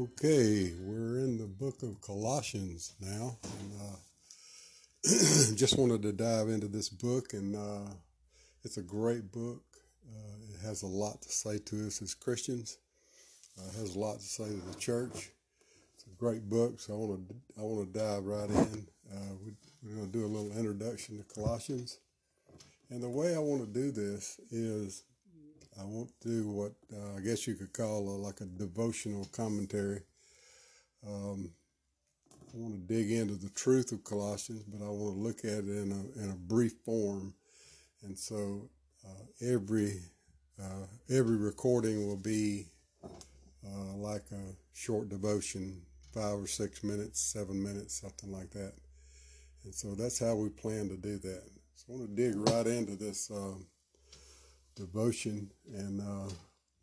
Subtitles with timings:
[0.00, 3.96] Okay, we're in the book of Colossians now, and uh,
[5.56, 7.92] just wanted to dive into this book, and uh,
[8.64, 9.62] it's a great book.
[10.08, 12.78] Uh, it has a lot to say to us as Christians.
[13.58, 15.32] Uh, it has a lot to say to the church.
[15.96, 18.86] It's a great book, so I want to I want to dive right in.
[19.12, 21.98] Uh, we, we're going to do a little introduction to Colossians,
[22.88, 25.02] and the way I want to do this is
[25.78, 29.26] I want to do what uh, I guess you could call a, like a devotional
[29.32, 30.02] commentary.
[31.06, 31.50] Um,
[32.52, 35.64] I want to dig into the truth of Colossians, but I want to look at
[35.64, 37.34] it in a, in a brief form.
[38.02, 38.68] And so
[39.06, 40.00] uh, every
[40.60, 42.66] uh, every recording will be
[43.04, 45.80] uh, like a short devotion,
[46.12, 48.72] five or six minutes, seven minutes, something like that.
[49.64, 51.42] And so that's how we plan to do that.
[51.74, 53.30] So I want to dig right into this.
[53.30, 53.66] Um,
[54.74, 56.32] devotion and uh,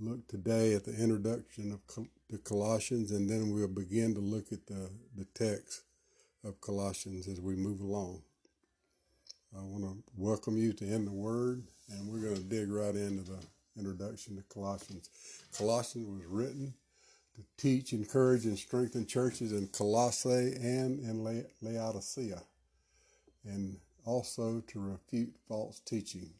[0.00, 4.52] look today at the introduction of Col- the Colossians, and then we'll begin to look
[4.52, 5.82] at the, the text
[6.44, 8.22] of Colossians as we move along.
[9.56, 12.94] I want to welcome you to In the Word, and we're going to dig right
[12.94, 13.38] into the
[13.78, 15.10] introduction to Colossians.
[15.56, 16.74] Colossians was written
[17.36, 22.42] to teach, encourage, and strengthen churches in Colossae and in Laodicea,
[23.44, 26.30] and also to refute false teaching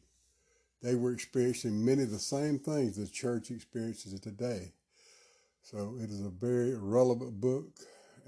[0.85, 4.71] they were experiencing many of the same things the church experiences today.
[5.63, 7.65] So it is a very relevant book,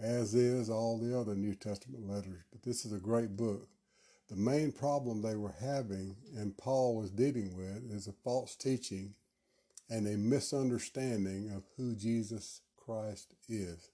[0.01, 2.41] as is all the other New Testament letters.
[2.51, 3.67] But this is a great book.
[4.29, 9.13] The main problem they were having and Paul was dealing with is a false teaching
[9.87, 13.91] and a misunderstanding of who Jesus Christ is.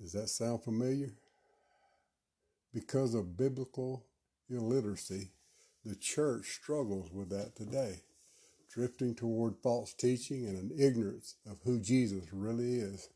[0.00, 1.12] Does that sound familiar?
[2.72, 4.06] Because of biblical
[4.48, 5.28] illiteracy,
[5.84, 8.00] the church struggles with that today,
[8.72, 13.08] drifting toward false teaching and an ignorance of who Jesus really is.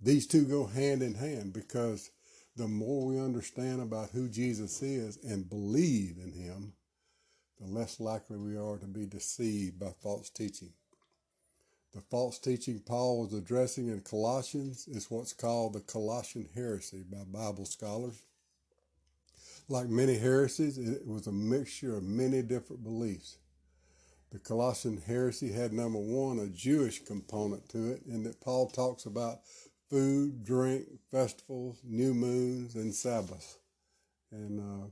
[0.00, 2.10] These two go hand in hand because
[2.56, 6.74] the more we understand about who Jesus is and believe in him,
[7.60, 10.72] the less likely we are to be deceived by false teaching.
[11.94, 17.22] The false teaching Paul was addressing in Colossians is what's called the Colossian heresy by
[17.24, 18.20] Bible scholars.
[19.66, 23.38] Like many heresies, it was a mixture of many different beliefs.
[24.30, 29.06] The Colossian heresy had number one, a Jewish component to it, in that Paul talks
[29.06, 29.38] about
[29.88, 33.56] food, drink, festivals, new moons, and Sabbaths,
[34.30, 34.86] and uh,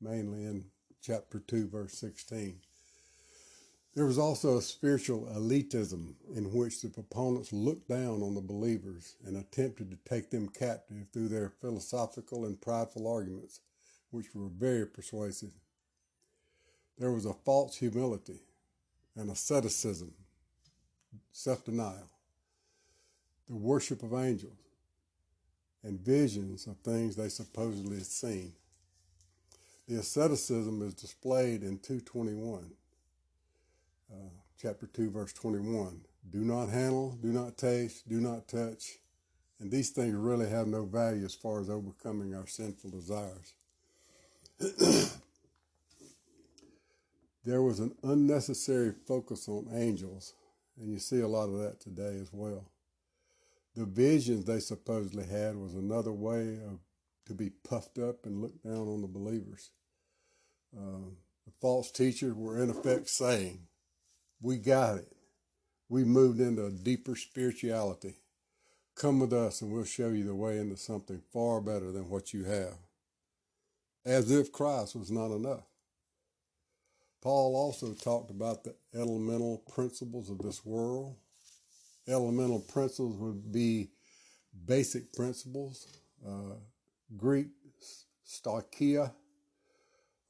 [0.00, 0.66] mainly in
[1.02, 2.60] chapter 2, verse 16.
[3.96, 9.16] There was also a spiritual elitism in which the proponents looked down on the believers
[9.26, 13.58] and attempted to take them captive through their philosophical and prideful arguments
[14.10, 15.52] which were very persuasive.
[16.98, 18.40] There was a false humility
[19.16, 20.12] and asceticism,
[21.32, 22.10] self denial,
[23.48, 24.52] the worship of angels,
[25.82, 28.52] and visions of things they supposedly had seen.
[29.88, 32.70] The asceticism is displayed in 221,
[34.12, 34.16] uh,
[34.60, 36.00] chapter 2, verse 21.
[36.30, 38.98] Do not handle, do not taste, do not touch.
[39.58, 43.54] And these things really have no value as far as overcoming our sinful desires.
[47.44, 50.34] there was an unnecessary focus on angels,
[50.78, 52.70] and you see a lot of that today as well.
[53.74, 56.80] The visions they supposedly had was another way of
[57.26, 59.70] to be puffed up and look down on the believers.
[60.76, 61.08] Uh,
[61.46, 63.66] the false teachers were in effect saying,
[64.42, 65.16] "We got it.
[65.88, 68.16] We moved into a deeper spirituality.
[68.94, 72.34] Come with us, and we'll show you the way into something far better than what
[72.34, 72.76] you have."
[74.04, 75.64] As if Christ was not enough.
[77.22, 81.16] Paul also talked about the elemental principles of this world.
[82.08, 83.90] Elemental principles would be
[84.66, 85.86] basic principles,
[86.26, 86.54] uh,
[87.16, 87.48] Greek
[88.26, 89.12] stoicheia,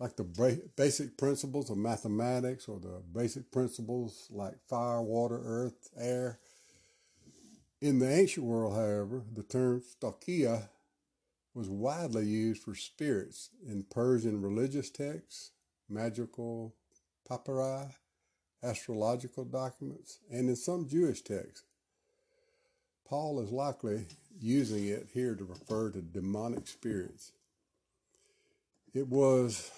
[0.01, 6.39] like the basic principles of mathematics or the basic principles like fire, water, earth, air.
[7.81, 10.69] In the ancient world, however, the term stoicheia
[11.55, 15.50] was widely used for spirits in Persian religious texts,
[15.88, 16.75] magical
[17.29, 17.87] papyri,
[18.62, 21.64] astrological documents, and in some Jewish texts.
[23.08, 24.06] Paul is likely
[24.41, 27.32] using it here to refer to demonic spirits.
[28.94, 29.70] It was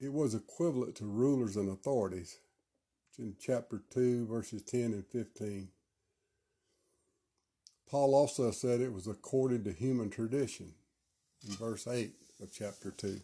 [0.00, 2.38] it was equivalent to rulers and authorities
[3.18, 5.68] in chapter 2 verses 10 and 15
[7.90, 10.74] Paul also said it was according to human tradition
[11.46, 13.20] in verse 8 of chapter 2.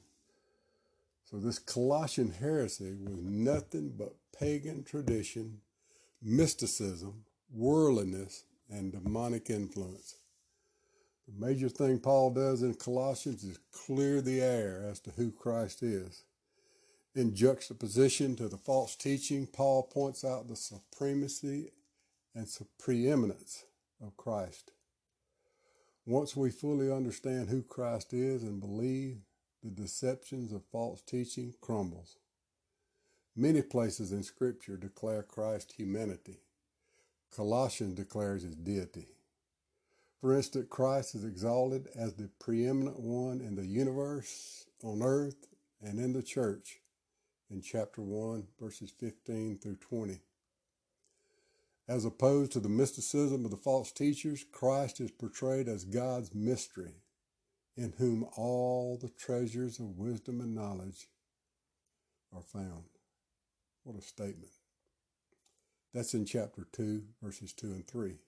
[1.24, 5.60] So this Colossian heresy was nothing but pagan tradition,
[6.22, 10.16] mysticism, worldliness, and demonic influence.
[11.26, 15.82] The major thing Paul does in Colossians is clear the air as to who Christ
[15.82, 16.24] is.
[17.14, 21.72] In juxtaposition to the false teaching, Paul points out the supremacy
[22.34, 22.48] and
[22.78, 23.64] preeminence
[24.04, 24.72] of Christ.
[26.06, 29.18] Once we fully understand who Christ is and believe,
[29.62, 32.16] the deceptions of false teaching crumbles.
[33.36, 36.40] Many places in Scripture declare Christ's humanity.
[37.34, 39.08] Colossians declares his deity.
[40.20, 45.46] For instance, Christ is exalted as the preeminent one in the universe, on earth,
[45.82, 46.80] and in the church
[47.50, 50.20] in chapter 1, verses 15 through 20.
[51.90, 57.02] As opposed to the mysticism of the false teachers, Christ is portrayed as God's mystery,
[57.76, 61.08] in whom all the treasures of wisdom and knowledge
[62.32, 62.84] are found.
[63.82, 64.52] What a statement.
[65.92, 68.18] That's in chapter 2, verses 2 and 3.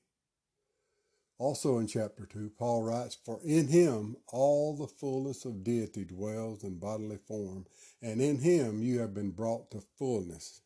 [1.38, 6.64] Also in chapter 2, Paul writes, For in him all the fullness of deity dwells
[6.64, 7.66] in bodily form,
[8.02, 10.62] and in him you have been brought to fullness,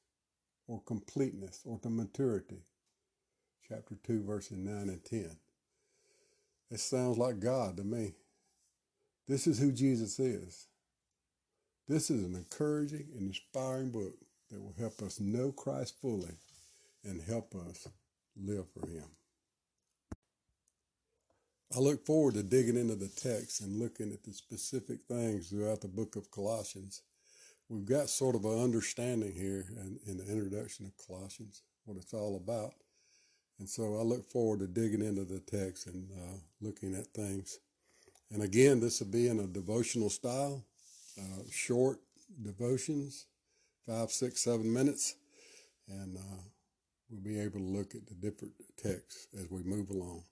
[0.66, 2.62] or completeness, or to maturity.
[3.68, 5.36] Chapter 2, verses 9 and 10.
[6.70, 8.14] It sounds like God to me.
[9.26, 10.68] This is who Jesus is.
[11.88, 14.14] This is an encouraging and inspiring book
[14.50, 16.34] that will help us know Christ fully
[17.04, 17.88] and help us
[18.40, 19.06] live for Him.
[21.74, 25.80] I look forward to digging into the text and looking at the specific things throughout
[25.80, 27.02] the book of Colossians.
[27.68, 32.14] We've got sort of an understanding here in, in the introduction of Colossians, what it's
[32.14, 32.74] all about.
[33.58, 37.58] And so I look forward to digging into the text and uh, looking at things.
[38.30, 40.64] And again, this will be in a devotional style,
[41.18, 41.98] uh, short
[42.42, 43.26] devotions,
[43.86, 45.14] five, six, seven minutes.
[45.88, 46.42] And uh,
[47.08, 50.24] we'll be able to look at the different texts as we move along.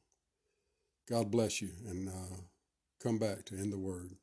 [1.09, 2.37] God bless you and uh,
[3.03, 4.17] come back to In the Word.